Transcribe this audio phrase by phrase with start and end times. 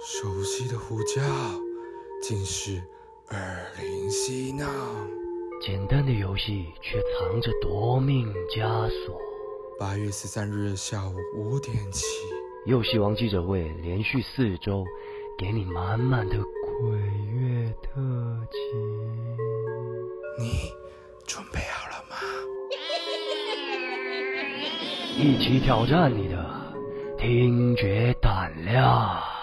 [0.00, 1.22] 熟悉的呼叫，
[2.20, 2.82] 竟是
[3.30, 4.66] 耳灵嬉闹。
[5.60, 9.18] 简单的游戏却藏着夺命枷锁。
[9.78, 12.04] 八月十三日下午五点起，
[12.66, 14.84] 游戏王记者会连续四周，
[15.38, 16.90] 给你满满的鬼
[25.16, 26.44] 一起挑战你的
[27.16, 29.33] 听觉胆量。